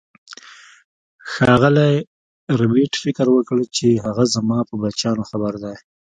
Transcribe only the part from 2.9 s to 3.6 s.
فکر وکړ